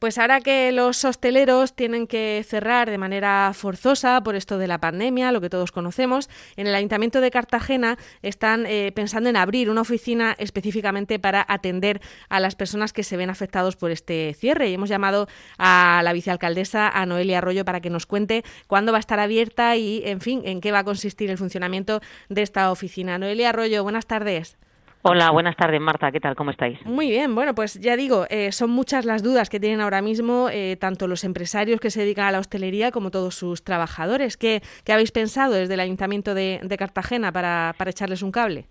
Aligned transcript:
Pues 0.00 0.16
ahora 0.16 0.40
que 0.40 0.72
los 0.72 1.04
hosteleros 1.04 1.74
tienen 1.74 2.06
que 2.06 2.42
cerrar 2.48 2.88
de 2.88 2.96
manera 2.96 3.52
forzosa 3.52 4.22
por 4.22 4.34
esto 4.34 4.56
de 4.56 4.66
la 4.66 4.78
pandemia, 4.78 5.30
lo 5.30 5.42
que 5.42 5.50
todos 5.50 5.72
conocemos, 5.72 6.30
en 6.56 6.66
el 6.66 6.74
Ayuntamiento 6.74 7.20
de 7.20 7.30
Cartagena 7.30 7.98
están 8.22 8.64
eh, 8.64 8.92
pensando 8.94 9.28
en 9.28 9.36
abrir 9.36 9.68
una 9.68 9.82
oficina 9.82 10.34
específicamente 10.38 11.18
para 11.18 11.44
atender 11.46 12.00
a 12.30 12.40
las 12.40 12.54
personas 12.54 12.94
que 12.94 13.02
se 13.02 13.18
ven 13.18 13.28
afectados 13.28 13.76
por 13.76 13.90
este 13.90 14.32
cierre. 14.32 14.70
Y 14.70 14.74
hemos 14.74 14.88
llamado 14.88 15.28
a 15.58 16.00
la 16.02 16.14
vicealcaldesa, 16.14 16.88
a 16.88 17.04
Noelia 17.04 17.36
Arroyo, 17.36 17.66
para 17.66 17.82
que 17.82 17.90
nos 17.90 18.06
cuente 18.06 18.42
cuándo 18.68 18.92
va 18.92 18.96
a 18.96 19.00
estar 19.00 19.20
abierta 19.20 19.76
y, 19.76 20.00
en 20.06 20.22
fin, 20.22 20.40
en 20.46 20.62
qué 20.62 20.72
va 20.72 20.78
a 20.78 20.84
consistir 20.84 21.28
el 21.28 21.36
funcionamiento 21.36 22.00
de 22.30 22.40
esta 22.40 22.72
oficina. 22.72 23.18
Noelia 23.18 23.50
Arroyo, 23.50 23.82
buenas 23.82 24.06
tardes. 24.06 24.56
Hola, 25.02 25.30
buenas 25.30 25.56
tardes, 25.56 25.80
Marta. 25.80 26.12
¿Qué 26.12 26.20
tal? 26.20 26.36
¿Cómo 26.36 26.50
estáis? 26.50 26.78
Muy 26.84 27.08
bien. 27.08 27.34
Bueno, 27.34 27.54
pues 27.54 27.80
ya 27.80 27.96
digo, 27.96 28.26
eh, 28.28 28.52
son 28.52 28.68
muchas 28.68 29.06
las 29.06 29.22
dudas 29.22 29.48
que 29.48 29.58
tienen 29.58 29.80
ahora 29.80 30.02
mismo 30.02 30.50
eh, 30.52 30.76
tanto 30.78 31.08
los 31.08 31.24
empresarios 31.24 31.80
que 31.80 31.90
se 31.90 32.00
dedican 32.00 32.26
a 32.26 32.32
la 32.32 32.38
hostelería 32.38 32.90
como 32.90 33.10
todos 33.10 33.34
sus 33.34 33.64
trabajadores. 33.64 34.36
¿Qué, 34.36 34.60
habéis 34.92 35.10
pensado 35.10 35.54
desde 35.54 35.72
el 35.72 35.80
Ayuntamiento 35.80 36.34
de, 36.34 36.60
Cartagena 36.78 37.32
para, 37.32 37.74
echarles 37.86 38.22
un 38.22 38.30
cable? 38.30 38.66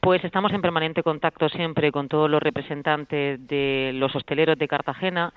Pues 0.00 0.24
estamos 0.24 0.52
en 0.52 0.62
permanente 0.62 1.04
contacto 1.04 1.48
siempre 1.48 1.92
con 1.92 2.08
todos 2.08 2.28
los 2.28 2.42
representantes 2.42 3.46
de 3.46 3.92
los 3.94 4.14
hosteleros 4.16 4.58
de 4.58 4.66
Cartagena, 4.66 5.32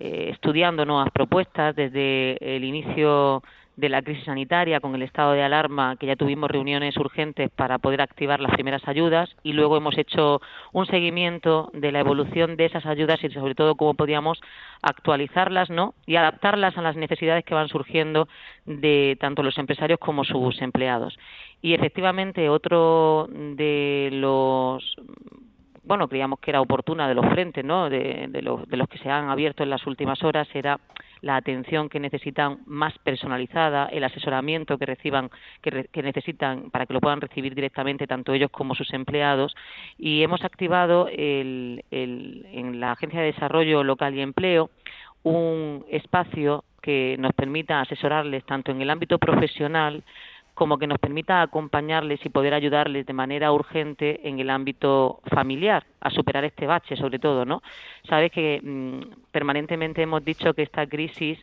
eh, 0.00 0.30
estudiando 0.32 0.84
nuevas 0.84 1.10
propuestas 1.12 1.76
desde 1.76 2.36
el 2.40 2.64
inicio 2.64 3.44
de 3.76 3.88
la 3.88 4.02
crisis 4.02 4.24
sanitaria 4.24 4.80
con 4.80 4.94
el 4.94 5.02
estado 5.02 5.32
de 5.32 5.42
alarma, 5.42 5.96
que 5.96 6.06
ya 6.06 6.16
tuvimos 6.16 6.50
reuniones 6.50 6.96
urgentes 6.96 7.50
para 7.50 7.78
poder 7.78 8.00
activar 8.00 8.40
las 8.40 8.52
primeras 8.52 8.86
ayudas 8.86 9.34
y 9.42 9.52
luego 9.52 9.76
hemos 9.76 9.98
hecho 9.98 10.40
un 10.72 10.86
seguimiento 10.86 11.70
de 11.72 11.92
la 11.92 12.00
evolución 12.00 12.56
de 12.56 12.66
esas 12.66 12.86
ayudas 12.86 13.22
y 13.24 13.30
sobre 13.30 13.54
todo 13.54 13.74
cómo 13.74 13.94
podíamos 13.94 14.40
actualizarlas 14.82 15.70
¿no? 15.70 15.94
y 16.06 16.16
adaptarlas 16.16 16.76
a 16.78 16.82
las 16.82 16.96
necesidades 16.96 17.44
que 17.44 17.54
van 17.54 17.68
surgiendo 17.68 18.28
de 18.66 19.16
tanto 19.20 19.42
los 19.42 19.58
empresarios 19.58 19.98
como 19.98 20.24
sus 20.24 20.60
empleados. 20.62 21.18
Y 21.60 21.74
efectivamente 21.74 22.48
otro 22.48 23.28
de 23.30 24.10
los 24.12 24.96
bueno, 25.84 26.08
creíamos 26.08 26.38
que 26.40 26.50
era 26.50 26.60
oportuna 26.60 27.08
de 27.08 27.14
los 27.14 27.26
frentes, 27.26 27.64
¿no? 27.64 27.90
De, 27.90 28.28
los, 28.42 28.68
de 28.68 28.76
los 28.76 28.88
que 28.88 28.98
se 28.98 29.10
han 29.10 29.28
abierto 29.28 29.62
en 29.62 29.70
las 29.70 29.86
últimas 29.86 30.22
horas 30.22 30.48
era 30.54 30.80
la 31.20 31.36
atención 31.36 31.88
que 31.88 32.00
necesitan 32.00 32.58
más 32.66 32.98
personalizada, 32.98 33.86
el 33.86 34.04
asesoramiento 34.04 34.76
que 34.76 34.86
reciban, 34.86 35.30
que, 35.62 36.02
necesitan 36.02 36.70
para 36.70 36.86
que 36.86 36.92
lo 36.92 37.00
puedan 37.00 37.20
recibir 37.20 37.54
directamente 37.54 38.06
tanto 38.06 38.32
ellos 38.34 38.50
como 38.50 38.74
sus 38.74 38.92
empleados. 38.92 39.54
Y 39.98 40.22
hemos 40.22 40.44
activado 40.44 41.08
el, 41.08 41.82
en 41.90 42.80
la 42.80 42.92
Agencia 42.92 43.20
de 43.20 43.32
Desarrollo 43.32 43.82
Local 43.82 44.14
y 44.14 44.20
Empleo 44.20 44.70
un 45.22 45.86
espacio 45.88 46.64
que 46.82 47.16
nos 47.18 47.32
permita 47.32 47.80
asesorarles 47.80 48.44
tanto 48.44 48.70
en 48.70 48.82
el 48.82 48.90
ámbito 48.90 49.18
profesional 49.18 50.04
como 50.54 50.78
que 50.78 50.86
nos 50.86 50.98
permita 50.98 51.42
acompañarles 51.42 52.24
y 52.24 52.28
poder 52.28 52.54
ayudarles 52.54 53.06
de 53.06 53.12
manera 53.12 53.52
urgente 53.52 54.26
en 54.28 54.38
el 54.38 54.50
ámbito 54.50 55.20
familiar 55.26 55.84
a 56.00 56.10
superar 56.10 56.44
este 56.44 56.66
bache, 56.66 56.96
sobre 56.96 57.18
todo, 57.18 57.44
¿no? 57.44 57.62
Sabes 58.08 58.30
que 58.30 58.60
mm, 58.62 59.30
permanentemente 59.32 60.02
hemos 60.02 60.24
dicho 60.24 60.54
que 60.54 60.62
esta 60.62 60.86
crisis 60.86 61.38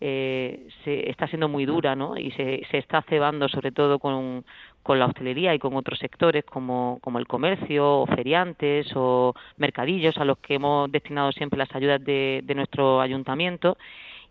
eh, 0.00 0.66
se 0.84 1.08
está 1.08 1.26
siendo 1.28 1.48
muy 1.48 1.64
dura, 1.64 1.94
¿no? 1.94 2.16
Y 2.18 2.32
se, 2.32 2.66
se 2.70 2.78
está 2.78 3.02
cebando 3.02 3.48
sobre 3.48 3.70
todo 3.70 3.98
con, 3.98 4.44
con 4.82 4.98
la 4.98 5.06
hostelería 5.06 5.54
y 5.54 5.58
con 5.58 5.74
otros 5.74 5.98
sectores 5.98 6.44
como, 6.44 6.98
como 7.02 7.18
el 7.18 7.26
comercio 7.26 8.00
o 8.00 8.06
feriantes 8.06 8.88
o 8.94 9.34
mercadillos 9.56 10.18
a 10.18 10.24
los 10.24 10.38
que 10.38 10.54
hemos 10.54 10.90
destinado 10.90 11.32
siempre 11.32 11.58
las 11.58 11.74
ayudas 11.74 12.04
de, 12.04 12.40
de 12.44 12.54
nuestro 12.54 13.00
ayuntamiento 13.00 13.78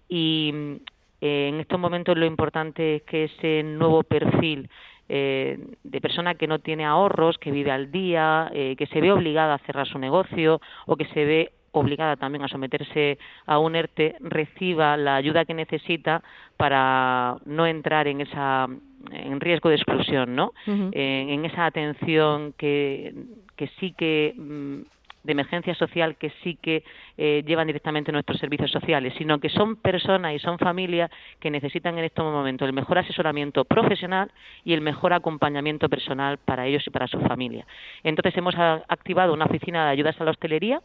y 0.07 0.79
eh, 1.25 1.47
en 1.47 1.59
estos 1.59 1.79
momentos 1.79 2.15
lo 2.15 2.27
importante 2.27 2.97
es 2.97 3.01
que 3.01 3.23
ese 3.23 3.63
nuevo 3.63 4.03
perfil 4.03 4.69
eh, 5.09 5.57
de 5.83 5.99
persona 5.99 6.35
que 6.35 6.45
no 6.45 6.59
tiene 6.59 6.85
ahorros, 6.85 7.39
que 7.39 7.49
vive 7.49 7.71
al 7.71 7.91
día, 7.91 8.51
eh, 8.53 8.75
que 8.77 8.85
se 8.85 9.01
ve 9.01 9.11
obligada 9.11 9.55
a 9.55 9.65
cerrar 9.65 9.87
su 9.87 9.97
negocio 9.97 10.61
o 10.85 10.95
que 10.95 11.05
se 11.05 11.25
ve 11.25 11.51
obligada 11.71 12.15
también 12.15 12.43
a 12.43 12.47
someterse 12.47 13.17
a 13.47 13.57
un 13.57 13.75
ERTE, 13.75 14.17
reciba 14.19 14.97
la 14.97 15.15
ayuda 15.15 15.45
que 15.45 15.55
necesita 15.55 16.21
para 16.57 17.37
no 17.45 17.65
entrar 17.65 18.07
en 18.07 18.21
esa 18.21 18.67
en 19.11 19.39
riesgo 19.39 19.69
de 19.69 19.75
exclusión, 19.75 20.35
¿no? 20.35 20.53
en 20.67 21.45
esa 21.45 21.65
atención 21.65 22.53
que, 22.57 23.13
que 23.55 23.67
sí 23.79 23.93
que 23.95 24.33
mm, 24.35 24.81
de 25.25 25.31
emergencia 25.31 25.73
social 25.75 26.15
que 26.15 26.31
sí 26.43 26.57
que 26.61 26.83
eh, 27.17 27.43
llevan 27.45 27.67
directamente 27.67 28.11
nuestros 28.11 28.39
servicios 28.39 28.71
sociales, 28.71 29.13
sino 29.17 29.39
que 29.39 29.49
son 29.49 29.75
personas 29.75 30.33
y 30.33 30.39
son 30.39 30.59
familias 30.59 31.09
que 31.39 31.49
necesitan 31.49 31.97
en 31.97 32.05
estos 32.05 32.25
momentos 32.25 32.67
el 32.67 32.73
mejor 32.73 32.99
asesoramiento 32.99 33.65
profesional 33.65 34.31
y 34.63 34.73
el 34.73 34.81
mejor 34.81 35.13
acompañamiento 35.13 35.89
personal 35.89 36.37
para 36.37 36.67
ellos 36.67 36.85
y 36.85 36.91
para 36.91 37.07
su 37.07 37.19
familia. 37.21 37.65
Entonces 38.03 38.37
hemos 38.37 38.55
activado 38.55 39.33
una 39.33 39.45
oficina 39.45 39.85
de 39.85 39.91
ayudas 39.91 40.19
a 40.21 40.23
la 40.23 40.31
hostelería 40.31 40.81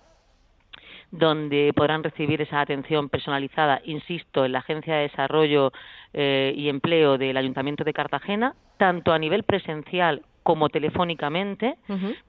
donde 1.10 1.72
podrán 1.74 2.04
recibir 2.04 2.40
esa 2.40 2.60
atención 2.60 3.08
personalizada, 3.08 3.80
insisto, 3.84 4.44
en 4.44 4.52
la 4.52 4.60
Agencia 4.60 4.94
de 4.94 5.02
Desarrollo 5.02 5.72
eh, 6.12 6.54
y 6.56 6.68
Empleo 6.68 7.18
del 7.18 7.36
Ayuntamiento 7.36 7.82
de 7.82 7.92
Cartagena, 7.92 8.54
tanto 8.76 9.12
a 9.12 9.18
nivel 9.18 9.42
presencial 9.42 10.22
como 10.42 10.68
telefónicamente 10.68 11.76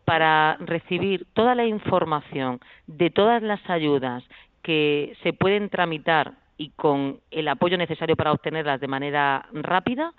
para 0.05 0.57
recibir 0.59 1.25
toda 1.33 1.55
la 1.55 1.65
información 1.65 2.59
de 2.87 3.09
todas 3.09 3.41
las 3.41 3.67
ayudas 3.69 4.23
que 4.61 5.15
se 5.23 5.33
pueden 5.33 5.69
tramitar 5.69 6.33
y 6.57 6.69
con 6.71 7.19
el 7.31 7.47
apoyo 7.47 7.77
necesario 7.77 8.15
para 8.15 8.31
obtenerlas 8.31 8.79
de 8.79 8.87
manera 8.87 9.47
rápida, 9.53 10.13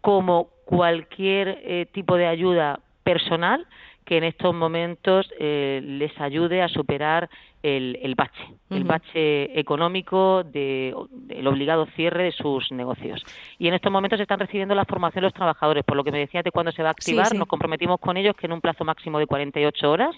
como 0.00 0.50
cualquier 0.66 1.60
eh, 1.62 1.86
tipo 1.92 2.16
de 2.16 2.26
ayuda 2.26 2.80
personal 3.02 3.66
que 4.06 4.16
en 4.16 4.24
estos 4.24 4.54
momentos 4.54 5.28
eh, 5.38 5.80
les 5.84 6.18
ayude 6.20 6.62
a 6.62 6.68
superar 6.68 7.28
el, 7.62 7.98
el 8.00 8.14
bache, 8.14 8.54
el 8.70 8.84
bache 8.84 9.58
económico 9.58 10.44
del 10.44 11.46
obligado 11.46 11.86
cierre 11.96 12.22
de 12.24 12.32
sus 12.32 12.70
negocios. 12.70 13.24
Y 13.58 13.66
en 13.66 13.74
estos 13.74 13.90
momentos 13.90 14.20
están 14.20 14.38
recibiendo 14.38 14.76
la 14.76 14.84
formación 14.84 15.24
los 15.24 15.34
trabajadores, 15.34 15.82
por 15.84 15.96
lo 15.96 16.04
que 16.04 16.12
me 16.12 16.20
decías 16.20 16.44
de 16.44 16.52
cuándo 16.52 16.70
se 16.70 16.84
va 16.84 16.90
a 16.90 16.92
activar, 16.92 17.34
nos 17.34 17.48
comprometimos 17.48 17.98
con 17.98 18.16
ellos 18.16 18.36
que 18.36 18.46
en 18.46 18.52
un 18.52 18.60
plazo 18.60 18.84
máximo 18.84 19.18
de 19.18 19.26
48 19.26 19.90
horas 19.90 20.14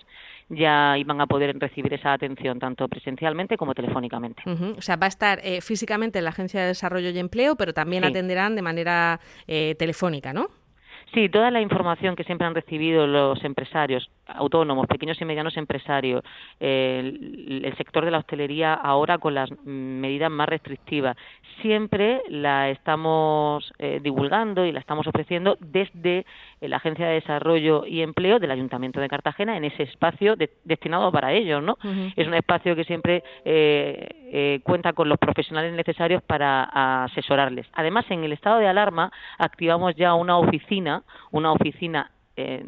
ya 0.50 0.98
iban 0.98 1.22
a 1.22 1.26
poder 1.26 1.58
recibir 1.58 1.94
esa 1.94 2.12
atención 2.12 2.58
tanto 2.58 2.86
presencialmente 2.88 3.56
como 3.56 3.74
telefónicamente. 3.74 4.42
O 4.76 4.82
sea, 4.82 4.96
va 4.96 5.06
a 5.06 5.08
estar 5.08 5.40
eh, 5.42 5.62
físicamente 5.62 6.18
en 6.18 6.24
la 6.24 6.30
Agencia 6.30 6.60
de 6.60 6.66
Desarrollo 6.66 7.08
y 7.08 7.18
Empleo, 7.18 7.56
pero 7.56 7.72
también 7.72 8.04
atenderán 8.04 8.56
de 8.56 8.62
manera 8.62 9.20
eh, 9.46 9.74
telefónica, 9.78 10.34
¿no? 10.34 10.48
Sí, 11.14 11.28
toda 11.28 11.50
la 11.50 11.60
información 11.60 12.16
que 12.16 12.24
siempre 12.24 12.46
han 12.46 12.54
recibido 12.54 13.06
los 13.06 13.42
empresarios, 13.42 14.10
autónomos, 14.28 14.86
pequeños 14.86 15.20
y 15.20 15.24
medianos 15.24 15.56
empresarios, 15.56 16.22
el, 16.60 17.74
sector 17.76 18.04
de 18.04 18.10
la 18.10 18.18
hostelería 18.18 18.74
ahora 18.74 19.18
con 19.18 19.34
las 19.34 19.50
medidas 19.64 20.30
más 20.30 20.48
restrictivas, 20.48 21.16
siempre 21.62 22.22
la 22.28 22.70
estamos 22.70 23.72
eh, 23.78 24.00
divulgando 24.02 24.64
y 24.64 24.72
la 24.72 24.80
estamos 24.80 25.06
ofreciendo 25.06 25.56
desde 25.60 26.26
la 26.60 26.76
Agencia 26.76 27.06
de 27.06 27.14
Desarrollo 27.14 27.86
y 27.86 28.02
Empleo 28.02 28.38
del 28.38 28.50
Ayuntamiento 28.50 29.00
de 29.00 29.08
Cartagena 29.08 29.56
en 29.56 29.64
ese 29.64 29.84
espacio 29.84 30.34
destinado 30.64 31.12
para 31.12 31.32
ellos, 31.32 31.62
¿no? 31.62 31.78
Es 32.16 32.26
un 32.26 32.34
espacio 32.34 32.74
que 32.74 32.84
siempre 32.84 33.22
eh, 33.44 34.08
eh, 34.32 34.60
cuenta 34.62 34.92
con 34.92 35.08
los 35.08 35.18
profesionales 35.18 35.72
necesarios 35.72 36.22
para 36.22 37.04
asesorarles. 37.04 37.66
Además, 37.72 38.04
en 38.10 38.24
el 38.24 38.32
estado 38.32 38.58
de 38.58 38.66
alarma 38.66 39.12
activamos 39.38 39.94
ya 39.96 40.14
una 40.14 40.38
oficina, 40.38 41.02
una 41.30 41.52
oficina 41.52 42.10
eh, 42.36 42.66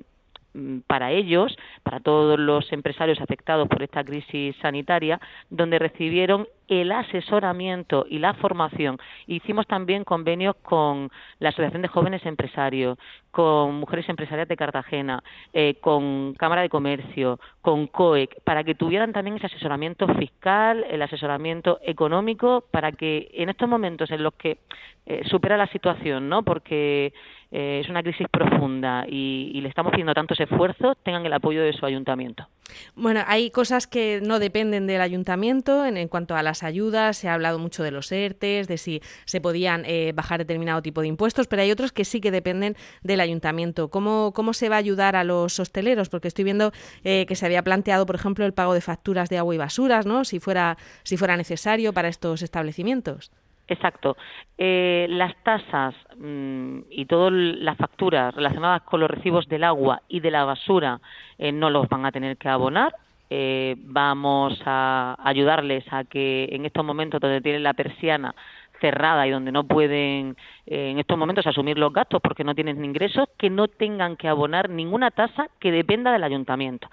para 0.86 1.12
ellos, 1.12 1.56
para 1.82 2.00
todos 2.00 2.38
los 2.38 2.72
empresarios 2.72 3.20
afectados 3.20 3.68
por 3.68 3.82
esta 3.82 4.04
crisis 4.04 4.56
sanitaria, 4.60 5.20
donde 5.48 5.78
recibieron 5.78 6.46
el 6.68 6.92
asesoramiento 6.92 8.06
y 8.08 8.18
la 8.18 8.34
formación. 8.34 8.98
Hicimos 9.26 9.66
también 9.66 10.04
convenios 10.04 10.54
con 10.62 11.10
la 11.38 11.48
Asociación 11.50 11.82
de 11.82 11.88
Jóvenes 11.88 12.24
Empresarios, 12.24 12.98
con 13.30 13.76
Mujeres 13.76 14.08
Empresarias 14.08 14.48
de 14.48 14.56
Cartagena, 14.56 15.22
eh, 15.52 15.76
con 15.80 16.34
Cámara 16.34 16.62
de 16.62 16.68
Comercio, 16.68 17.38
con 17.62 17.86
COEC, 17.86 18.42
para 18.42 18.64
que 18.64 18.74
tuvieran 18.74 19.12
también 19.12 19.36
ese 19.36 19.46
asesoramiento 19.46 20.06
fiscal, 20.14 20.84
el 20.90 21.02
asesoramiento 21.02 21.78
económico, 21.82 22.64
para 22.70 22.92
que 22.92 23.30
en 23.34 23.48
estos 23.48 23.68
momentos 23.68 24.10
en 24.10 24.22
los 24.22 24.34
que 24.34 24.58
eh, 25.06 25.22
supera 25.28 25.56
la 25.56 25.66
situación, 25.68 26.28
¿no? 26.28 26.42
Porque 26.42 27.12
eh, 27.52 27.80
es 27.82 27.88
una 27.88 28.02
crisis 28.02 28.28
profunda 28.30 29.04
y, 29.08 29.60
le 29.60 29.68
estamos 29.68 29.90
pidiendo 29.90 30.14
tantos 30.14 30.38
esfuerzos, 30.38 30.96
tengan 31.02 31.26
el 31.26 31.32
apoyo 31.32 31.62
de 31.62 31.72
su 31.72 31.84
ayuntamiento. 31.84 32.46
Bueno, 32.94 33.22
hay 33.26 33.50
cosas 33.50 33.88
que 33.88 34.20
no 34.22 34.38
dependen 34.38 34.86
del 34.86 35.00
ayuntamiento 35.00 35.84
en, 35.84 36.06
cuanto 36.06 36.36
a 36.36 36.44
las 36.44 36.62
ayudas, 36.62 37.16
se 37.16 37.28
ha 37.28 37.34
hablado 37.34 37.58
mucho 37.58 37.82
de 37.82 37.90
los 37.90 38.12
ERTES, 38.12 38.68
de 38.68 38.78
si 38.78 39.02
se 39.24 39.40
podían 39.40 39.84
eh, 39.86 40.12
bajar 40.14 40.38
determinado 40.38 40.80
tipo 40.80 41.00
de 41.00 41.08
impuestos, 41.08 41.48
pero 41.48 41.62
hay 41.62 41.72
otros 41.72 41.90
que 41.90 42.04
sí 42.04 42.20
que 42.20 42.30
dependen 42.30 42.76
del 43.02 43.19
ayuntamiento. 43.22 43.88
¿Cómo, 43.88 44.32
cómo 44.34 44.52
se 44.52 44.68
va 44.68 44.76
a 44.76 44.78
ayudar 44.78 45.16
a 45.16 45.24
los 45.24 45.58
hosteleros? 45.58 46.08
Porque 46.08 46.28
estoy 46.28 46.44
viendo 46.44 46.72
eh, 47.04 47.26
que 47.26 47.34
se 47.34 47.46
había 47.46 47.62
planteado, 47.62 48.06
por 48.06 48.14
ejemplo, 48.14 48.44
el 48.44 48.52
pago 48.52 48.74
de 48.74 48.80
facturas 48.80 49.28
de 49.28 49.38
agua 49.38 49.54
y 49.54 49.58
basuras, 49.58 50.06
¿no? 50.06 50.24
Si 50.24 50.40
fuera, 50.40 50.76
si 51.02 51.16
fuera 51.16 51.36
necesario 51.36 51.92
para 51.92 52.08
estos 52.08 52.42
establecimientos. 52.42 53.30
Exacto. 53.68 54.16
Eh, 54.58 55.06
las 55.10 55.36
tasas 55.44 55.94
mm, 56.16 56.80
y 56.90 57.06
todas 57.06 57.32
las 57.32 57.76
facturas 57.76 58.34
relacionadas 58.34 58.82
con 58.82 59.00
los 59.00 59.10
recibos 59.10 59.46
del 59.48 59.64
agua 59.64 60.02
y 60.08 60.20
de 60.20 60.30
la 60.30 60.44
basura 60.44 61.00
eh, 61.38 61.52
no 61.52 61.70
los 61.70 61.88
van 61.88 62.04
a 62.04 62.12
tener 62.12 62.36
que 62.36 62.48
abonar. 62.48 62.94
Vamos 63.32 64.60
a 64.66 65.14
ayudarles 65.22 65.84
a 65.92 66.02
que 66.02 66.48
en 66.50 66.66
estos 66.66 66.84
momentos 66.84 67.20
donde 67.20 67.40
tienen 67.40 67.62
la 67.62 67.74
persiana 67.74 68.34
cerrada 68.80 69.26
y 69.26 69.30
donde 69.30 69.52
no 69.52 69.64
pueden 69.64 70.36
en 70.66 70.98
estos 70.98 71.18
momentos 71.18 71.46
asumir 71.46 71.78
los 71.78 71.92
gastos 71.92 72.20
porque 72.22 72.44
no 72.44 72.54
tienen 72.54 72.84
ingresos, 72.84 73.28
que 73.36 73.50
no 73.50 73.68
tengan 73.68 74.16
que 74.16 74.28
abonar 74.28 74.70
ninguna 74.70 75.10
tasa 75.10 75.48
que 75.58 75.72
dependa 75.72 76.12
del 76.12 76.24
ayuntamiento. 76.24 76.88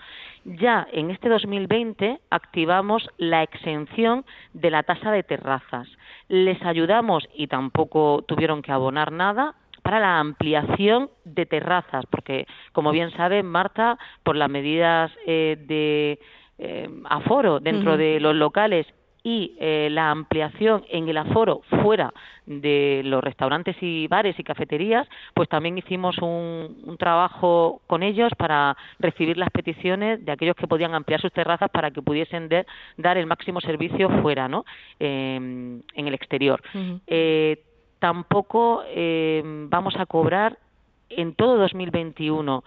Ya 0.45 0.87
en 0.91 1.11
este 1.11 1.29
2020 1.29 2.19
activamos 2.29 3.07
la 3.17 3.43
exención 3.43 4.25
de 4.53 4.71
la 4.71 4.83
tasa 4.83 5.11
de 5.11 5.23
terrazas. 5.23 5.87
Les 6.27 6.61
ayudamos 6.63 7.27
y 7.35 7.47
tampoco 7.47 8.23
tuvieron 8.27 8.61
que 8.61 8.71
abonar 8.71 9.11
nada 9.11 9.55
para 9.81 9.99
la 9.99 10.19
ampliación 10.19 11.09
de 11.23 11.45
terrazas, 11.45 12.05
porque 12.07 12.45
como 12.73 12.91
bien 12.91 13.11
sabe 13.11 13.43
Marta, 13.43 13.97
por 14.23 14.35
las 14.35 14.49
medidas 14.49 15.11
eh, 15.25 15.57
de 15.65 16.19
eh, 16.57 16.89
aforo 17.05 17.59
dentro 17.59 17.95
de 17.95 18.19
los 18.19 18.35
locales 18.35 18.85
y 19.27 19.57
eh, 19.59 19.89
la 19.91 20.09
ampliación 20.09 20.85
en 20.89 21.09
el 21.09 21.17
aforo 21.17 21.59
fuera 21.83 22.13
de 22.45 23.01
los 23.03 23.21
restaurantes 23.21 23.75
y 23.81 24.07
bares 24.07 24.39
y 24.39 24.43
cafeterías, 24.45 25.05
pues 25.33 25.49
también 25.49 25.77
hicimos 25.77 26.17
un, 26.19 26.95
trabajo 26.97 27.81
con 27.87 28.03
ellos 28.03 28.31
para 28.37 28.77
recibir 28.99 29.37
las 29.37 29.49
peticiones 29.49 30.23
de 30.23 30.31
aquellos 30.31 30.55
que 30.55 30.65
podían 30.65 30.95
ampliar 30.95 31.19
sus 31.19 31.33
terrazas 31.33 31.69
para 31.69 31.91
que 31.91 32.01
pudiesen 32.01 32.47
dar 32.95 33.17
el 33.17 33.25
máximo 33.25 33.59
servicio 33.59 34.09
fuera, 34.21 34.47
¿no? 34.47 34.63
en 34.97 35.83
el 35.93 36.13
exterior. 36.13 36.61
Eh, 37.05 37.61
tampoco 37.99 38.83
eh, 38.87 39.41
vamos 39.43 39.97
a 39.97 40.05
cobrar 40.05 40.57
en 41.09 41.35
todo 41.35 41.57
2021 41.57 42.63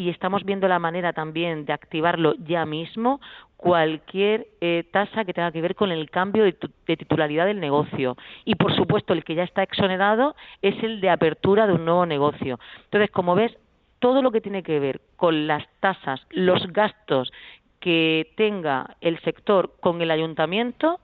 y 0.00 0.08
estamos 0.08 0.44
viendo 0.44 0.66
la 0.66 0.78
manera 0.78 1.12
también 1.12 1.66
de 1.66 1.74
activarlo 1.74 2.34
ya 2.38 2.64
mismo 2.64 3.20
cualquier 3.58 4.46
eh, 4.62 4.84
tasa 4.90 5.26
que 5.26 5.34
tenga 5.34 5.52
que 5.52 5.60
ver 5.60 5.74
con 5.74 5.92
el 5.92 6.08
cambio 6.08 6.42
de, 6.44 6.54
titularidad 6.96 7.44
del 7.44 7.60
negocio. 7.60 8.16
Y, 8.46 8.54
por 8.54 8.74
supuesto, 8.74 9.12
el 9.12 9.24
que 9.24 9.34
ya 9.34 9.42
está 9.42 9.62
exonerado 9.62 10.34
es 10.62 10.82
el 10.82 11.02
de 11.02 11.10
apertura 11.10 11.66
de 11.66 11.74
un 11.74 11.84
nuevo 11.84 12.06
negocio. 12.06 12.58
Entonces, 12.84 13.10
como 13.10 13.34
ves, 13.34 13.54
todo 13.98 14.22
lo 14.22 14.30
que 14.30 14.40
tiene 14.40 14.62
que 14.62 14.80
ver 14.80 15.02
con 15.16 15.46
las 15.46 15.68
tasas, 15.80 16.26
los 16.30 16.66
gastos 16.68 17.30
que 17.78 18.32
tenga 18.38 18.96
el 19.02 19.20
sector 19.20 19.74
con 19.80 20.00
el 20.00 20.10
ayuntamiento, 20.10 20.98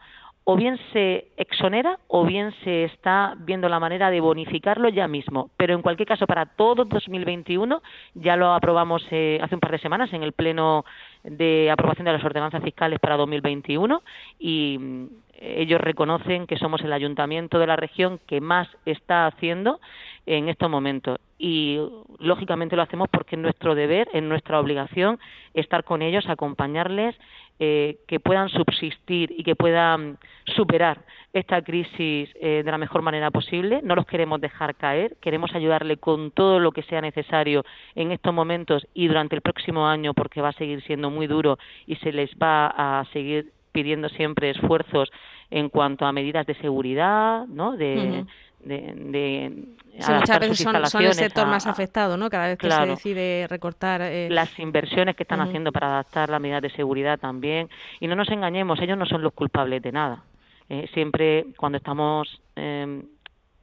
o 0.48 0.54
bien 0.54 0.78
se 0.92 1.26
exonera 1.36 1.98
o 2.06 2.24
bien 2.24 2.54
se 2.62 2.84
está 2.84 3.34
viendo 3.36 3.68
la 3.68 3.80
manera 3.80 4.12
de 4.12 4.20
bonificarlo 4.20 4.88
ya 4.88 5.08
mismo. 5.08 5.50
Pero 5.56 5.74
en 5.74 5.82
cualquier 5.82 6.06
caso, 6.06 6.24
para 6.28 6.46
todo 6.46 6.84
2021, 6.84 7.82
ya 8.14 8.36
lo 8.36 8.52
aprobamos 8.52 9.04
eh, 9.10 9.40
hace 9.42 9.56
un 9.56 9.60
par 9.60 9.72
de 9.72 9.80
semanas 9.80 10.12
en 10.12 10.22
el 10.22 10.34
Pleno 10.34 10.84
de 11.24 11.68
aprobación 11.68 12.04
de 12.04 12.12
las 12.12 12.22
ordenanzas 12.22 12.62
fiscales 12.62 13.00
para 13.00 13.16
2021 13.16 14.02
y 14.38 14.78
mm, 14.78 15.06
ellos 15.40 15.80
reconocen 15.80 16.46
que 16.46 16.58
somos 16.58 16.80
el 16.82 16.92
ayuntamiento 16.92 17.58
de 17.58 17.66
la 17.66 17.74
región 17.74 18.20
que 18.28 18.40
más 18.40 18.68
está 18.84 19.26
haciendo 19.26 19.80
en 20.26 20.48
estos 20.48 20.70
momentos 20.70 21.18
y 21.38 21.78
lógicamente 22.18 22.76
lo 22.76 22.82
hacemos 22.82 23.08
porque 23.10 23.36
es 23.36 23.42
nuestro 23.42 23.74
deber, 23.74 24.08
es 24.12 24.22
nuestra 24.22 24.58
obligación 24.58 25.18
estar 25.54 25.84
con 25.84 26.02
ellos, 26.02 26.28
acompañarles 26.28 27.14
eh, 27.58 27.98
que 28.06 28.20
puedan 28.20 28.48
subsistir 28.48 29.32
y 29.36 29.42
que 29.42 29.56
puedan 29.56 30.18
superar 30.44 31.00
esta 31.32 31.62
crisis 31.62 32.30
eh, 32.40 32.62
de 32.64 32.70
la 32.70 32.78
mejor 32.78 33.02
manera 33.02 33.30
posible. 33.30 33.80
No 33.82 33.94
los 33.94 34.06
queremos 34.06 34.40
dejar 34.40 34.74
caer, 34.74 35.16
queremos 35.20 35.54
ayudarle 35.54 35.96
con 35.96 36.30
todo 36.30 36.58
lo 36.60 36.72
que 36.72 36.82
sea 36.82 37.00
necesario 37.00 37.64
en 37.94 38.12
estos 38.12 38.34
momentos 38.34 38.86
y 38.94 39.08
durante 39.08 39.36
el 39.36 39.42
próximo 39.42 39.86
año 39.86 40.14
porque 40.14 40.40
va 40.40 40.50
a 40.50 40.52
seguir 40.52 40.82
siendo 40.82 41.10
muy 41.10 41.26
duro 41.26 41.58
y 41.86 41.96
se 41.96 42.12
les 42.12 42.30
va 42.36 42.66
a 42.66 43.04
seguir 43.12 43.52
pidiendo 43.72 44.08
siempre 44.08 44.50
esfuerzos 44.50 45.10
en 45.50 45.68
cuanto 45.68 46.06
a 46.06 46.12
medidas 46.12 46.46
de 46.46 46.54
seguridad, 46.54 47.46
¿no? 47.46 47.76
De, 47.76 48.24
de, 48.66 49.52
muchas 49.94 50.40
veces 50.40 50.58
son, 50.58 51.04
el 51.04 51.14
sector 51.14 51.46
más 51.46 51.66
afectado, 51.66 52.16
¿no? 52.16 52.28
Cada 52.28 52.48
vez 52.48 52.58
que 52.58 52.70
se 52.70 52.86
decide 52.86 53.46
recortar. 53.48 54.02
Eh, 54.02 54.28
Las 54.30 54.58
inversiones 54.58 55.16
que 55.16 55.22
están 55.22 55.40
haciendo 55.40 55.72
para 55.72 55.88
adaptar 55.88 56.28
las 56.28 56.40
medidas 56.40 56.62
de 56.62 56.70
seguridad 56.70 57.18
también. 57.18 57.68
Y 58.00 58.08
no 58.08 58.16
nos 58.16 58.28
engañemos, 58.30 58.80
ellos 58.80 58.98
no 58.98 59.06
son 59.06 59.22
los 59.22 59.32
culpables 59.32 59.82
de 59.82 59.92
nada. 59.92 60.24
Eh, 60.68 60.88
siempre 60.92 61.46
cuando 61.56 61.78
estamos 61.78 62.40
em, 62.56 63.04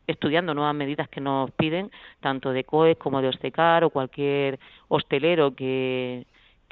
estudiando 0.08 0.54
nuevas 0.54 0.74
medidas 0.74 1.10
que 1.10 1.20
nos 1.20 1.52
piden, 1.52 1.92
tanto 2.22 2.52
de 2.52 2.64
COE 2.64 2.96
como 2.96 3.22
de 3.22 3.28
Ostecar 3.28 3.84
o 3.84 3.90
cualquier 3.90 4.58
hostelero 4.88 5.54
que, 5.54 6.26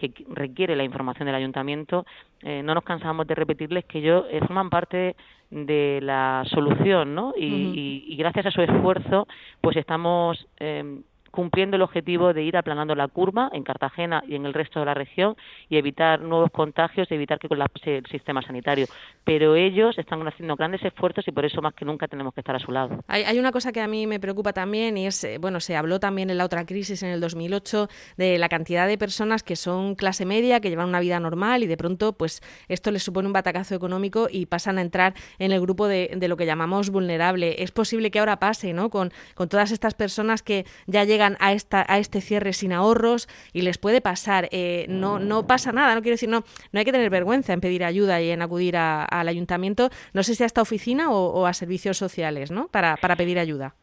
que 0.09 0.25
requiere 0.29 0.75
la 0.75 0.83
información 0.83 1.25
del 1.25 1.35
ayuntamiento, 1.35 2.05
eh, 2.41 2.61
no 2.63 2.73
nos 2.73 2.83
cansamos 2.83 3.27
de 3.27 3.35
repetirles 3.35 3.85
que 3.85 3.99
ellos 3.99 4.25
eh, 4.29 4.39
forman 4.39 4.69
parte 4.69 5.15
de 5.49 5.99
la 6.01 6.43
solución, 6.47 7.13
¿no? 7.13 7.33
Y, 7.37 8.05
y, 8.07 8.15
gracias 8.15 8.45
a 8.47 8.51
su 8.51 8.61
esfuerzo, 8.61 9.27
pues 9.59 9.75
estamos 9.75 10.47
eh, 10.59 11.01
cumpliendo 11.31 11.77
el 11.77 11.81
objetivo 11.81 12.33
de 12.33 12.43
ir 12.43 12.57
aplanando 12.57 12.93
la 12.95 13.07
curva 13.07 13.49
en 13.53 13.63
Cartagena 13.63 14.23
y 14.27 14.35
en 14.35 14.45
el 14.45 14.53
resto 14.53 14.79
de 14.79 14.85
la 14.85 14.93
región 14.93 15.35
y 15.69 15.77
evitar 15.77 16.21
nuevos 16.21 16.51
contagios 16.51 17.09
y 17.09 17.15
evitar 17.15 17.39
que 17.39 17.47
colapse 17.47 17.97
el 17.97 18.05
sistema 18.07 18.41
sanitario. 18.41 18.87
Pero 19.23 19.55
ellos 19.55 19.97
están 19.97 20.27
haciendo 20.27 20.55
grandes 20.55 20.83
esfuerzos 20.83 21.27
y 21.27 21.31
por 21.31 21.45
eso 21.45 21.61
más 21.61 21.73
que 21.73 21.85
nunca 21.85 22.07
tenemos 22.07 22.33
que 22.33 22.41
estar 22.41 22.55
a 22.55 22.59
su 22.59 22.71
lado. 22.71 23.03
Hay, 23.07 23.39
una 23.39 23.51
cosa 23.51 23.71
que 23.71 23.81
a 23.81 23.87
mí 23.87 24.07
me 24.07 24.19
preocupa 24.19 24.53
también 24.53 24.97
y 24.97 25.07
es, 25.07 25.23
eh, 25.23 25.37
bueno, 25.39 25.59
se 25.59 25.75
habló 25.75 25.99
también 25.99 26.29
en 26.29 26.37
la 26.37 26.45
otra 26.45 26.65
crisis 26.65 27.01
en 27.03 27.09
el 27.09 27.21
2008 27.21 27.87
de 28.17 28.37
la 28.37 28.49
cantidad 28.49 28.87
de 28.87 28.97
personas 28.97 29.41
que 29.41 29.55
son 29.55 29.95
clase 29.95 30.25
media, 30.25 30.59
que 30.59 30.69
llevan 30.69 30.89
una 30.89 30.99
vida 30.99 31.19
normal 31.19 31.63
y 31.63 31.67
de 31.67 31.77
pronto 31.77 32.13
pues 32.13 32.41
esto 32.67 32.91
les 32.91 33.03
supone 33.03 33.27
un 33.27 33.33
batacazo 33.33 33.73
económico 33.73 34.27
y 34.29 34.45
pasan 34.47 34.77
a 34.77 34.81
entrar 34.81 35.13
en 35.39 35.51
el 35.51 35.61
grupo 35.61 35.87
de, 35.87 36.11
de 36.15 36.27
lo 36.27 36.37
que 36.37 36.45
llamamos 36.45 36.89
vulnerable. 36.89 37.63
Es 37.63 37.71
posible 37.71 38.11
que 38.11 38.19
ahora 38.19 38.37
pase, 38.39 38.73
¿no? 38.73 38.89
Con, 38.89 39.11
con 39.35 39.49
todas 39.49 39.71
estas 39.71 39.93
personas 39.93 40.43
que 40.43 40.65
ya 40.87 41.03
llegan 41.03 41.20
a, 41.21 41.53
esta, 41.53 41.85
a 41.87 41.99
este 41.99 42.21
cierre 42.21 42.53
sin 42.53 42.73
ahorros 42.73 43.27
y 43.53 43.61
les 43.61 43.77
puede 43.77 44.01
pasar. 44.01 44.49
Eh, 44.51 44.85
no, 44.89 45.19
no 45.19 45.47
pasa 45.47 45.71
nada, 45.71 45.95
no 45.95 46.01
quiero 46.01 46.15
decir, 46.15 46.29
no, 46.29 46.43
no 46.71 46.79
hay 46.79 46.85
que 46.85 46.91
tener 46.91 47.09
vergüenza 47.09 47.53
en 47.53 47.61
pedir 47.61 47.83
ayuda 47.83 48.21
y 48.21 48.29
en 48.31 48.41
acudir 48.41 48.77
al 48.77 49.27
ayuntamiento, 49.27 49.89
no 50.13 50.23
sé 50.23 50.35
si 50.35 50.43
a 50.43 50.45
esta 50.45 50.61
oficina 50.61 51.11
o, 51.11 51.45
a 51.45 51.53
servicios 51.53 51.97
sociales, 51.97 52.51
¿no? 52.51 52.67
Para, 52.67 52.97
para 52.97 53.15
pedir 53.15 53.39
ayuda 53.39 53.75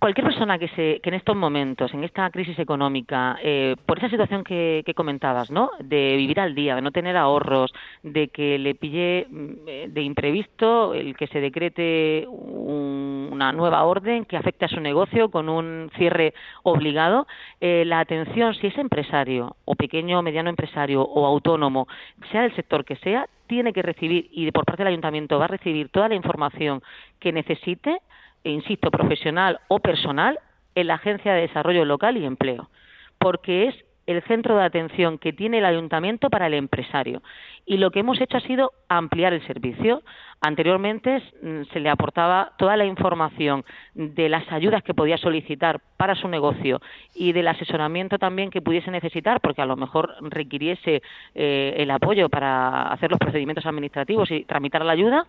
cualquier 0.00 0.26
persona 0.26 0.58
que, 0.58 0.68
se, 0.68 1.00
que 1.02 1.08
en 1.08 1.14
estos 1.14 1.34
momentos, 1.34 1.92
en 1.94 2.04
esta 2.04 2.28
crisis 2.30 2.58
económica, 2.58 3.38
eh, 3.42 3.74
por 3.86 3.98
esa 3.98 4.10
situación 4.10 4.44
que, 4.44 4.82
que, 4.84 4.92
comentabas, 4.92 5.50
¿no? 5.50 5.70
De 5.80 6.16
vivir 6.16 6.40
al 6.40 6.54
día, 6.54 6.74
de 6.74 6.82
no 6.82 6.90
tener 6.90 7.16
ahorros, 7.16 7.72
de 8.02 8.28
que 8.28 8.58
le 8.58 8.74
pille 8.74 9.26
mm, 9.30 9.52
eh, 9.66 9.86
de 9.88 10.02
imprevisto 10.02 10.92
el 10.92 11.16
que 11.16 11.26
se 11.28 11.40
decrete 11.40 12.26
una 12.28 13.52
nueva 13.52 13.84
orden 13.84 14.26
que 14.26 14.36
afecte 14.36 14.66
a 14.66 14.68
su 14.68 14.80
negocio 14.80 15.30
con 15.30 15.48
un 15.48 15.90
cierre 15.96 16.34
obligado, 16.64 17.26
eh, 17.60 17.84
la 17.86 18.00
atención, 18.00 18.54
si 18.54 18.66
es 18.66 18.76
empresario 18.76 19.56
o 19.64 19.74
pequeño 19.74 20.18
o 20.18 20.22
mediano 20.22 20.50
empresario 20.50 21.02
o 21.02 21.24
autónomo, 21.24 21.88
sea 22.30 22.42
del 22.42 22.54
sector 22.54 22.84
que 22.84 22.96
sea, 22.96 23.26
tiene 23.46 23.72
que 23.72 23.82
recibir 23.82 24.28
y 24.30 24.50
por 24.52 24.64
parte 24.64 24.82
del 24.82 24.92
ayuntamiento 24.92 25.38
va 25.38 25.46
a 25.46 25.48
recibir 25.48 25.88
toda 25.88 26.08
la 26.08 26.14
información 26.14 26.82
que 27.18 27.32
necesite 27.32 27.98
e 28.44 28.50
insisto, 28.50 28.90
profesional 28.90 29.60
o 29.68 29.80
personal 29.80 30.38
en 30.74 30.86
la 30.86 30.94
Agencia 30.94 31.32
de 31.32 31.42
Desarrollo 31.42 31.84
Local 31.84 32.16
y 32.16 32.24
Empleo, 32.24 32.70
porque 33.18 33.68
es 33.68 33.74
el 34.08 34.22
centro 34.22 34.56
de 34.56 34.64
atención 34.64 35.18
que 35.18 35.34
tiene 35.34 35.58
el 35.58 35.66
ayuntamiento 35.66 36.30
para 36.30 36.46
el 36.46 36.54
empresario. 36.54 37.22
Y 37.66 37.76
lo 37.76 37.90
que 37.90 38.00
hemos 38.00 38.18
hecho 38.22 38.38
ha 38.38 38.40
sido 38.40 38.72
ampliar 38.88 39.34
el 39.34 39.46
servicio. 39.46 40.00
Anteriormente 40.40 41.22
mm, 41.42 41.64
se 41.74 41.80
le 41.80 41.90
aportaba 41.90 42.52
toda 42.56 42.78
la 42.78 42.86
información 42.86 43.66
de 43.94 44.30
las 44.30 44.50
ayudas 44.50 44.82
que 44.82 44.94
podía 44.94 45.18
solicitar 45.18 45.80
para 45.98 46.14
su 46.14 46.26
negocio 46.26 46.80
y 47.14 47.32
del 47.32 47.48
asesoramiento 47.48 48.18
también 48.18 48.50
que 48.50 48.62
pudiese 48.62 48.90
necesitar, 48.90 49.42
porque 49.42 49.60
a 49.60 49.66
lo 49.66 49.76
mejor 49.76 50.14
requiriese 50.22 51.02
eh, 51.34 51.74
el 51.76 51.90
apoyo 51.90 52.30
para 52.30 52.84
hacer 52.84 53.10
los 53.10 53.18
procedimientos 53.18 53.66
administrativos 53.66 54.30
y 54.30 54.44
tramitar 54.44 54.86
la 54.86 54.94
ayuda, 54.94 55.26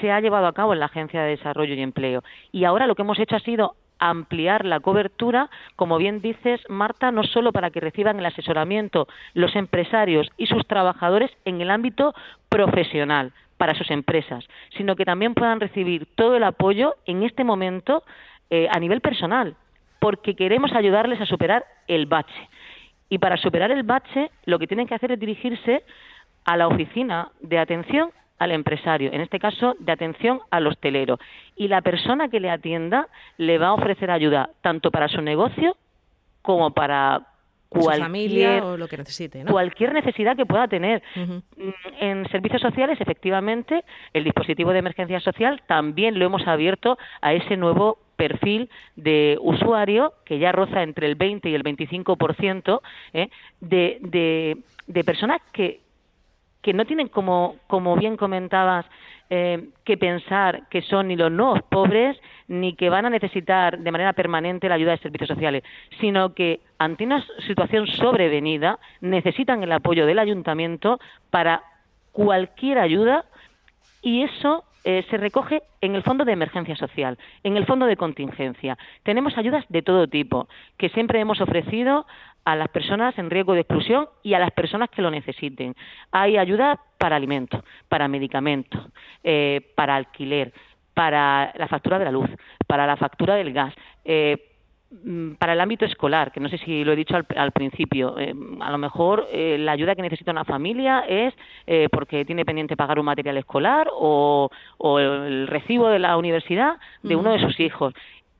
se 0.00 0.10
ha 0.10 0.20
llevado 0.20 0.48
a 0.48 0.52
cabo 0.52 0.72
en 0.72 0.80
la 0.80 0.86
Agencia 0.86 1.22
de 1.22 1.30
Desarrollo 1.30 1.74
y 1.74 1.80
Empleo. 1.80 2.24
Y 2.50 2.64
ahora 2.64 2.88
lo 2.88 2.96
que 2.96 3.02
hemos 3.02 3.20
hecho 3.20 3.36
ha 3.36 3.40
sido 3.40 3.76
ampliar 3.98 4.64
la 4.64 4.80
cobertura, 4.80 5.50
como 5.76 5.98
bien 5.98 6.20
dices, 6.20 6.60
Marta, 6.68 7.10
no 7.10 7.24
solo 7.24 7.52
para 7.52 7.70
que 7.70 7.80
reciban 7.80 8.18
el 8.18 8.26
asesoramiento 8.26 9.08
los 9.34 9.56
empresarios 9.56 10.28
y 10.36 10.46
sus 10.46 10.66
trabajadores 10.66 11.30
en 11.44 11.60
el 11.60 11.70
ámbito 11.70 12.14
profesional, 12.48 13.32
para 13.56 13.74
sus 13.74 13.90
empresas, 13.90 14.44
sino 14.76 14.96
que 14.96 15.04
también 15.04 15.34
puedan 15.34 15.60
recibir 15.60 16.06
todo 16.14 16.36
el 16.36 16.44
apoyo 16.44 16.96
en 17.06 17.22
este 17.22 17.44
momento 17.44 18.04
eh, 18.50 18.68
a 18.70 18.78
nivel 18.78 19.00
personal, 19.00 19.56
porque 19.98 20.36
queremos 20.36 20.72
ayudarles 20.72 21.20
a 21.20 21.26
superar 21.26 21.64
el 21.88 22.06
bache. 22.06 22.48
Y 23.08 23.18
para 23.18 23.36
superar 23.36 23.70
el 23.70 23.82
bache, 23.82 24.30
lo 24.44 24.58
que 24.58 24.66
tienen 24.66 24.86
que 24.86 24.94
hacer 24.94 25.12
es 25.12 25.20
dirigirse 25.20 25.84
a 26.44 26.56
la 26.56 26.68
oficina 26.68 27.30
de 27.40 27.58
atención 27.58 28.10
al 28.38 28.52
empresario, 28.52 29.12
en 29.12 29.20
este 29.20 29.38
caso 29.38 29.76
de 29.78 29.92
atención 29.92 30.40
al 30.50 30.66
hostelero. 30.66 31.18
Y 31.56 31.68
la 31.68 31.80
persona 31.80 32.28
que 32.28 32.40
le 32.40 32.50
atienda 32.50 33.08
le 33.38 33.58
va 33.58 33.68
a 33.68 33.72
ofrecer 33.74 34.10
ayuda 34.10 34.50
tanto 34.60 34.90
para 34.90 35.08
su 35.08 35.22
negocio 35.22 35.76
como 36.42 36.70
para 36.72 37.26
cualquier, 37.68 38.02
familia 38.02 38.64
o 38.64 38.76
lo 38.76 38.88
que 38.88 38.96
necesite, 38.96 39.44
cualquier 39.44 39.92
necesidad 39.92 40.36
que 40.36 40.46
pueda 40.46 40.68
tener. 40.68 41.02
Mm, 41.14 41.38
en 42.00 42.28
servicios 42.28 42.62
sociales, 42.62 43.00
efectivamente, 43.00 43.84
el 44.12 44.24
dispositivo 44.24 44.72
de 44.72 44.78
emergencia 44.78 45.20
social 45.20 45.62
también 45.66 46.18
lo 46.18 46.26
hemos 46.26 46.46
abierto 46.46 46.98
a 47.20 47.32
ese 47.32 47.56
nuevo 47.56 47.98
perfil 48.16 48.70
de 48.96 49.36
usuario 49.40 50.14
que 50.24 50.38
ya 50.38 50.52
roza 50.52 50.82
entre 50.82 51.06
el 51.06 51.16
20 51.16 51.50
y 51.50 51.54
el 51.54 51.62
25% 51.62 52.80
¿eh? 53.12 53.28
de, 53.60 53.98
de, 54.00 54.58
de 54.86 55.04
personas 55.04 55.40
que, 55.52 55.80
que 56.66 56.74
no 56.74 56.84
tienen, 56.84 57.06
como, 57.06 57.54
como 57.68 57.94
bien 57.94 58.16
comentabas, 58.16 58.86
eh, 59.30 59.68
que 59.84 59.96
pensar 59.96 60.66
que 60.68 60.82
son 60.82 61.06
ni 61.06 61.14
los 61.14 61.30
nuevos 61.30 61.62
pobres 61.62 62.18
ni 62.48 62.74
que 62.74 62.90
van 62.90 63.06
a 63.06 63.10
necesitar 63.10 63.78
de 63.78 63.92
manera 63.92 64.14
permanente 64.14 64.68
la 64.68 64.74
ayuda 64.74 64.90
de 64.90 64.98
servicios 64.98 65.28
sociales, 65.28 65.62
sino 66.00 66.34
que 66.34 66.58
ante 66.78 67.04
una 67.04 67.24
situación 67.46 67.86
sobrevenida 67.86 68.80
necesitan 69.00 69.62
el 69.62 69.70
apoyo 69.70 70.06
del 70.06 70.18
ayuntamiento 70.18 70.98
para 71.30 71.62
cualquier 72.10 72.80
ayuda 72.80 73.26
y 74.02 74.24
eso 74.24 74.64
eh, 74.88 75.04
se 75.10 75.16
recoge 75.16 75.64
en 75.80 75.96
el 75.96 76.04
fondo 76.04 76.24
de 76.24 76.30
emergencia 76.30 76.76
social, 76.76 77.18
en 77.42 77.56
el 77.56 77.66
fondo 77.66 77.86
de 77.86 77.96
contingencia. 77.96 78.78
Tenemos 79.02 79.36
ayudas 79.36 79.64
de 79.68 79.82
todo 79.82 80.06
tipo 80.06 80.48
que 80.76 80.90
siempre 80.90 81.18
hemos 81.18 81.40
ofrecido 81.40 82.06
a 82.44 82.54
las 82.54 82.68
personas 82.68 83.18
en 83.18 83.28
riesgo 83.28 83.54
de 83.54 83.62
exclusión 83.62 84.08
y 84.22 84.34
a 84.34 84.38
las 84.38 84.52
personas 84.52 84.88
que 84.90 85.02
lo 85.02 85.10
necesiten. 85.10 85.74
Hay 86.12 86.36
ayuda 86.36 86.78
para 86.98 87.16
alimentos, 87.16 87.64
para 87.88 88.06
medicamentos, 88.06 88.80
eh, 89.24 89.72
para 89.74 89.96
alquiler, 89.96 90.52
para 90.94 91.52
la 91.56 91.66
factura 91.66 91.98
de 91.98 92.04
la 92.04 92.12
luz, 92.12 92.30
para 92.68 92.86
la 92.86 92.96
factura 92.96 93.34
del 93.34 93.52
gas. 93.52 93.74
Eh, 94.04 94.55
para 95.38 95.52
el 95.52 95.60
ámbito 95.60 95.84
escolar, 95.84 96.30
que 96.30 96.38
no 96.38 96.48
sé 96.48 96.58
si 96.58 96.84
lo 96.84 96.92
he 96.92 96.96
dicho 96.96 97.16
al, 97.16 97.52
principio, 97.52 98.18
eh, 98.18 98.32
a 98.60 98.70
lo 98.70 98.78
mejor 98.78 99.26
eh, 99.32 99.56
la 99.58 99.72
ayuda 99.72 99.96
que 99.96 100.02
necesita 100.02 100.30
una 100.30 100.44
familia 100.44 101.00
es 101.08 101.34
eh, 101.66 101.88
porque 101.90 102.24
tiene 102.24 102.44
pendiente 102.44 102.76
pagar 102.76 102.98
un 102.98 103.06
material 103.06 103.36
escolar 103.36 103.88
o, 103.92 104.48
el 104.98 105.48
recibo 105.48 105.88
de 105.88 105.98
la 105.98 106.16
universidad 106.16 106.76
de 107.02 107.16
uno 107.16 107.32
de 107.32 107.40
sus 107.40 107.58
hijos. 107.58 107.94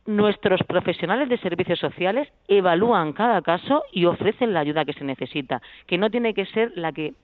Nuestros 0.07 0.63
profesionales 0.63 1.29
de 1.29 1.39
servicios 1.39 1.81
sociales 1.81 2.29
evalúan 2.47 3.13
cada 3.13 3.43
caso 3.43 3.83
y 3.91 4.05
ofrecen 4.05 4.55
la 4.55 4.61
ayuda 4.61 4.85
que 4.85 4.93
se 4.93 5.05
necesita, 5.05 5.61
que 5.89 5.99
no 5.99 6.11
tiene 6.11 6.33
que 6.33 6.47
ser 6.47 6.71
la 6.77 6.93
que 6.93 7.15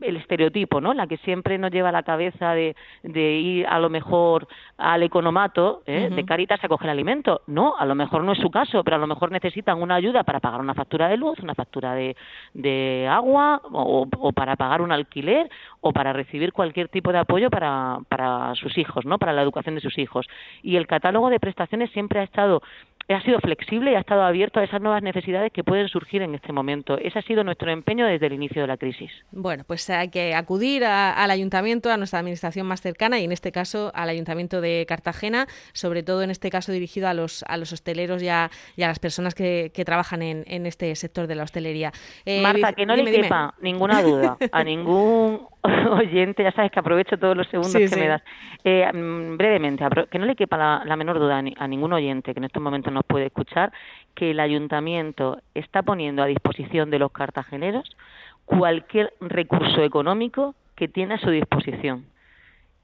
el 0.00 0.16
estereotipo, 0.16 0.80
¿no? 0.80 0.94
La 0.94 1.06
que 1.06 1.18
siempre 1.18 1.58
nos 1.58 1.70
lleva 1.70 1.90
a 1.90 1.92
la 1.92 2.02
cabeza 2.02 2.52
de, 2.54 2.74
de 3.02 3.32
ir 3.32 3.66
a 3.66 3.78
lo 3.78 3.90
mejor 3.90 4.46
al 4.78 5.02
economato, 5.02 5.82
¿eh? 5.86 6.08
de 6.10 6.24
Caritas 6.24 6.62
a 6.62 6.68
coger 6.68 6.90
alimento. 6.90 7.42
No, 7.46 7.76
a 7.76 7.84
lo 7.84 7.94
mejor 7.94 8.24
no 8.24 8.32
es 8.32 8.38
su 8.38 8.50
caso, 8.50 8.82
pero 8.82 8.96
a 8.96 8.98
lo 8.98 9.06
mejor 9.06 9.30
necesitan 9.30 9.80
una 9.80 9.96
ayuda 9.96 10.22
para 10.24 10.40
pagar 10.40 10.60
una 10.60 10.74
factura 10.74 11.08
de 11.08 11.16
luz, 11.16 11.38
una 11.40 11.54
factura 11.54 11.94
de, 11.94 12.16
de 12.54 13.06
agua 13.10 13.60
o, 13.64 14.06
o, 14.18 14.32
para 14.32 14.56
pagar 14.56 14.80
un 14.80 14.92
alquiler 14.92 15.50
o 15.80 15.92
para 15.92 16.12
recibir 16.12 16.52
cualquier 16.52 16.88
tipo 16.88 17.12
de 17.12 17.18
apoyo 17.18 17.50
para, 17.50 17.98
para 18.08 18.54
sus 18.54 18.76
hijos, 18.78 19.04
¿no? 19.04 19.18
Para 19.18 19.32
la 19.32 19.42
educación 19.42 19.74
de 19.74 19.80
sus 19.80 19.98
hijos. 19.98 20.26
Y 20.62 20.76
el 20.76 20.86
catálogo 20.86 21.28
de 21.28 21.40
prestaciones 21.40 21.90
siempre 21.90 22.20
ha 22.20 22.24
estado 22.24 22.62
ha 23.08 23.20
sido 23.22 23.38
flexible 23.40 23.92
y 23.92 23.94
ha 23.94 24.00
estado 24.00 24.22
abierto 24.22 24.60
a 24.60 24.64
esas 24.64 24.80
nuevas 24.80 25.02
necesidades 25.02 25.52
que 25.52 25.62
pueden 25.62 25.88
surgir 25.88 26.22
en 26.22 26.34
este 26.34 26.52
momento. 26.52 26.96
Ese 26.98 27.18
ha 27.18 27.22
sido 27.22 27.44
nuestro 27.44 27.70
empeño 27.70 28.06
desde 28.06 28.26
el 28.26 28.32
inicio 28.32 28.62
de 28.62 28.68
la 28.68 28.76
crisis. 28.76 29.10
Bueno, 29.30 29.64
pues 29.66 29.88
hay 29.90 30.08
que 30.08 30.34
acudir 30.34 30.84
al 30.84 31.30
ayuntamiento, 31.30 31.90
a 31.90 31.96
nuestra 31.96 32.20
administración 32.20 32.66
más 32.66 32.80
cercana 32.80 33.18
y 33.18 33.24
en 33.24 33.32
este 33.32 33.52
caso 33.52 33.92
al 33.94 34.08
ayuntamiento 34.08 34.60
de 34.60 34.86
Cartagena, 34.88 35.46
sobre 35.72 36.02
todo 36.02 36.22
en 36.22 36.30
este 36.30 36.50
caso 36.50 36.72
dirigido 36.72 37.08
a 37.08 37.14
los, 37.14 37.44
a 37.48 37.56
los 37.56 37.72
hosteleros 37.72 38.22
y 38.22 38.28
a, 38.28 38.50
las 38.76 38.98
personas 38.98 39.34
que, 39.34 39.70
trabajan 39.84 40.22
en, 40.22 40.66
este 40.66 40.94
sector 40.96 41.26
de 41.26 41.34
la 41.34 41.42
hostelería. 41.42 41.92
Eh, 42.24 42.40
Marta, 42.40 42.72
que 42.72 42.86
no 42.86 42.96
le 42.96 43.04
quepa 43.04 43.54
ninguna 43.60 44.02
duda 44.02 44.38
a 44.50 44.64
ningún 44.64 45.46
oyente, 45.90 46.42
ya 46.42 46.52
sabes 46.52 46.70
que 46.70 46.78
aprovecho 46.78 47.18
todos 47.18 47.36
los 47.36 47.46
segundos 47.48 47.72
que 47.74 47.96
me 47.96 48.08
das. 48.08 48.22
Eh, 48.64 48.90
mm, 48.92 49.36
brevemente, 49.36 49.84
que 50.10 50.18
no 50.18 50.26
le 50.26 50.36
quepa 50.36 50.84
la, 50.84 50.96
menor 50.96 51.18
duda 51.18 51.38
a, 51.38 51.68
ningún 51.68 51.92
oyente 51.92 52.34
que 52.34 52.40
en 52.40 52.44
estos 52.44 52.62
momentos 52.62 52.92
nos 52.92 53.04
puede 53.04 53.26
escuchar, 53.26 53.72
que 54.14 54.32
el 54.32 54.40
ayuntamiento 54.40 55.38
está 55.54 55.82
poniendo 55.82 56.22
a 56.22 56.26
disposición 56.26 56.90
de 56.90 56.98
los 56.98 57.12
cartageneros 57.12 57.96
cualquier 58.44 59.14
recurso 59.20 59.82
económico 59.82 60.54
que 60.76 60.86
tiene 60.86 61.14
a 61.14 61.18
su 61.18 61.30
disposición 61.30 62.04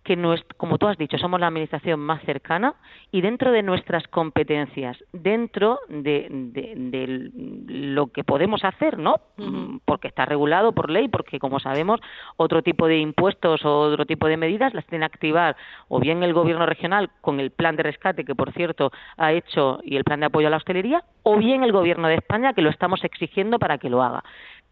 que, 0.03 0.19
como 0.57 0.79
tú 0.79 0.87
has 0.87 0.97
dicho, 0.97 1.19
somos 1.19 1.41
la 1.41 1.49
administración 1.49 2.01
más 2.01 2.23
cercana 2.23 2.75
y 3.13 3.21
dentro 3.21 3.53
de 3.53 3.63
nuestras 3.63 4.07
competencias, 4.09 4.97
dentro 5.13 5.81
de, 5.89 7.31
lo 7.67 8.07
que 8.09 8.25
podemos 8.25 8.65
hacer, 8.65 8.99
¿no? 8.99 9.17
Porque 9.85 10.09
está 10.09 10.25
regulado 10.25 10.73
por 10.73 10.91
ley, 10.91 11.09
porque 11.09 11.39
como 11.39 11.61
sabemos, 11.61 12.01
otro 12.37 12.63
tipo 12.63 12.87
de 12.87 12.99
impuestos 12.99 13.65
o 13.65 13.81
otro 13.81 14.07
tipo 14.07 14.27
de 14.27 14.37
medidas 14.37 14.75
las 14.75 14.87
tiene 14.87 15.09
que 15.09 15.17
activar 15.17 15.57
o 15.89 16.01
bien 16.01 16.23
el 16.23 16.33
gobierno 16.33 16.67
regional 16.67 17.11
con 17.21 17.41
el 17.41 17.51
plan 17.51 17.77
de 17.77 17.83
rescate 17.83 18.25
que, 18.25 18.35
por 18.35 18.53
cierto, 18.53 18.93
ha 19.17 19.33
hecho 19.33 19.81
y 19.85 19.97
el 19.97 20.05
plan 20.05 20.21
de 20.21 20.27
apoyo 20.27 20.47
a 20.47 20.51
la 20.51 20.57
hostelería, 20.57 21.05
o 21.23 21.37
bien 21.37 21.63
el 21.63 21.73
gobierno 21.73 22.09
de 22.09 22.15
España 22.15 22.55
que 22.55 22.63
lo 22.63 22.71
estamos 22.71 23.05
exigiendo 23.05 23.59
para 23.59 23.79
que 23.79 23.91
lo 23.91 24.03
haga 24.03 24.23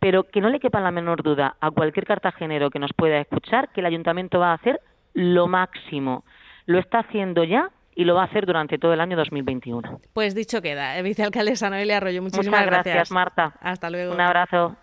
pero 0.01 0.25
que 0.25 0.41
no 0.41 0.49
le 0.49 0.61
quepa 0.61 0.81
la 0.81 0.93
menor 0.93 1.23
duda 1.25 1.57
a 1.61 1.73
cualquier 1.73 2.07
cartagenero 2.07 2.71
que 2.71 2.79
nos 2.79 2.93
pueda 2.93 3.19
escuchar 3.19 3.71
que 3.71 3.81
el 3.81 3.87
ayuntamiento 3.87 4.39
va 4.39 4.53
a 4.53 4.55
hacer 4.55 4.81
lo 5.19 5.49
máximo. 5.49 6.25
Lo 6.67 6.79
está 6.79 7.01
haciendo 7.01 7.43
ya 7.43 7.71
y 7.97 8.05
lo 8.05 8.15
va 8.15 8.23
a 8.23 8.25
hacer 8.27 8.47
durante 8.47 8.79
todo 8.79 8.93
el 8.93 9.01
año 9.01 9.17
2021. 9.17 10.01
Pues 10.13 10.35
dicho 10.37 10.63
queda. 10.63 11.01
Vicealcaldesa 11.03 11.71
Noelia 11.71 11.97
Arroyo, 11.97 12.23
muchísimas 12.23 12.61
Muchas 12.61 12.85
gracias, 12.85 13.11
Marta. 13.11 13.55
Hasta 13.61 13.91
luego. 13.91 14.15
Un 14.15 14.21
abrazo. 14.21 14.77